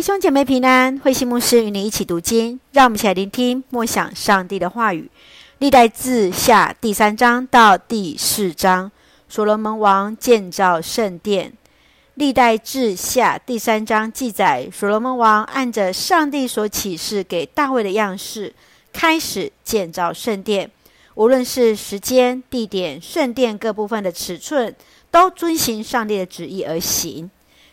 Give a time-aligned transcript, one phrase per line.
[0.00, 5.10] 弟兄姐妹平安，慧馨牧师与你一起读经，让我们一起来聆听默想上帝的话语。
[5.58, 8.90] 历代志下第三章到第四章，
[9.28, 11.52] 所罗门王建造圣殿。
[12.14, 18.54] 历代志下第三章记载，所罗门王按着上帝所启示给大卫的样式，
[18.94, 20.70] 开始建造圣殿。
[21.16, 24.74] 无论是时间、地点、圣殿各部分的尺寸，
[25.10, 27.30] 都遵循上帝的旨意而行。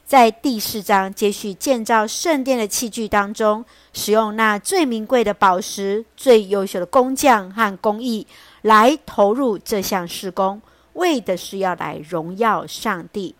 [0.07, 8.25] 在第四章接续建造圣殿的器具当中，使用那最名贵的宝石、最优秀的工匠和工艺
[8.61, 10.61] 来投入这项施工，
[10.93, 13.35] 为的是要来荣耀上帝。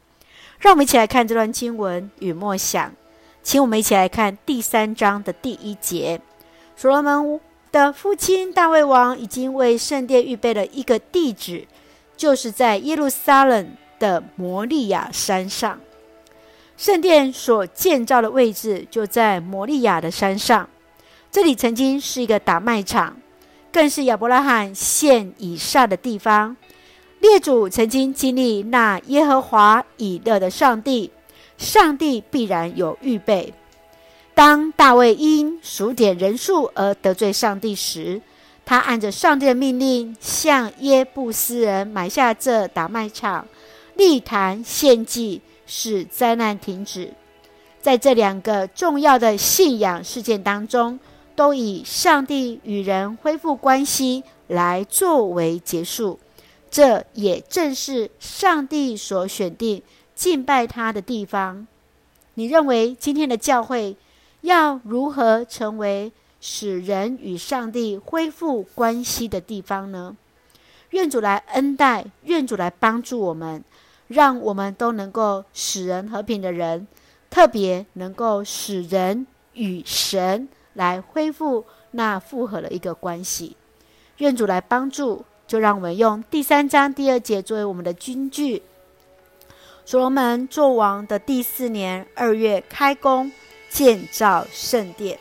[0.59, 2.91] 让我们一起来看这段经文与默想，
[3.41, 6.19] 请我们一起来看第三章的第一节。
[6.75, 7.39] 所罗门
[7.71, 11.65] 的父亲大卫王已经为圣殿预备了一个地址，
[12.17, 15.79] 就是在耶路撒冷的摩利亚山上。
[16.77, 20.69] 圣殿所建造的位置就在摩利亚的山上，
[21.31, 23.17] 这里曾经是一个打麦场，
[23.71, 26.55] 更是亚伯拉罕献以撒的地方。
[27.19, 31.09] 列祖曾经经历那耶和华以勒的上帝，
[31.57, 33.51] 上帝必然有预备。
[34.35, 38.21] 当大卫因数点人数而得罪上帝时，
[38.63, 43.47] 他按着上帝的命令，向耶布斯人买下这打麦场，
[43.95, 45.41] 立坛献祭。
[45.67, 47.13] 使灾难停止，
[47.79, 50.99] 在这两个重要的信仰事件当中，
[51.35, 56.19] 都以上帝与人恢复关系来作为结束。
[56.71, 59.81] 这也正是上帝所选定
[60.15, 61.67] 敬拜他的地方。
[62.33, 63.95] 你认为今天的教会
[64.41, 70.15] 要如何成为使人与上帝恢复关系的地方呢？
[70.91, 73.63] 愿主来恩待，愿主来帮助我们。
[74.07, 76.87] 让我们都能够使人和平的人，
[77.29, 83.57] 特别能够使人与神来恢复那复合的一个关系。
[84.17, 88.63] 愿主来帮助，就让我们用第三章第二节作为我们的金句。
[89.85, 93.31] 所罗门作王的第四年二月开工
[93.69, 95.19] 建造圣殿。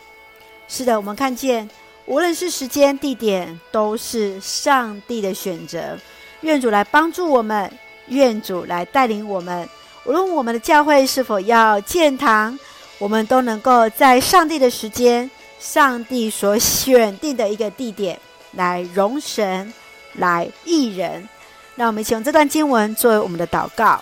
[0.68, 1.68] 是的，我们看见，
[2.06, 5.98] 无论是时间地点，都是上帝的选择。
[6.42, 7.70] 愿主来帮助我们。
[8.08, 9.68] 愿主来带领我们，
[10.04, 12.58] 无论我们的教会是否要建堂，
[12.98, 18.18] 我们都能够在上帝的时间、上帝所选定的一个地点
[18.52, 19.72] 来容神、
[20.14, 21.28] 来益人。
[21.74, 24.00] 让我们一起用这段经文作为我们的祷告。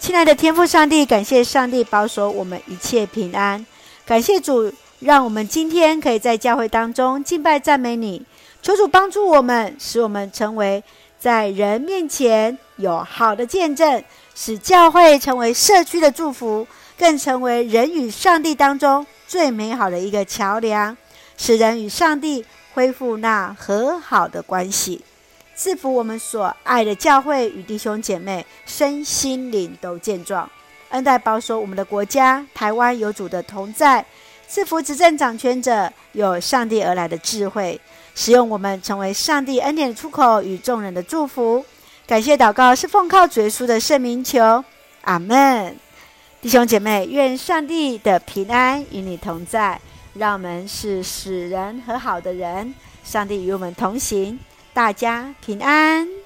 [0.00, 3.64] 亲爱的天父上帝，感谢上帝保守我们一切平安，
[4.04, 8.24] 感谢主，让我们今天可以在教会当中敬拜赞美你。
[8.60, 10.82] 求主帮助我们，使我们成为。
[11.18, 14.02] 在人面前有好的见证，
[14.34, 20.96] 使教会成为社区的祝福，更成为人与上帝当中最美好的一个桥梁，
[21.36, 25.04] 使人与上帝恢复那和好的关系。
[25.56, 30.48] 赐福我们所爱的教会与弟兄姐妹身心灵都健壮，
[30.90, 34.06] 恩待保守我们的国家台湾有主的同在，
[34.46, 37.80] 赐福执政掌权者有上帝而来的智慧。
[38.18, 41.64] 使用我们成为上帝恩典的出口与众人的祝福，
[42.04, 44.64] 感谢祷告是奉靠主耶稣的圣名求，
[45.02, 45.76] 阿门。
[46.40, 49.80] 弟兄姐妹，愿上帝的平安与你同在，
[50.14, 52.74] 让我们是使人和好的人。
[53.04, 54.36] 上帝与我们同行，
[54.74, 56.17] 大家平安。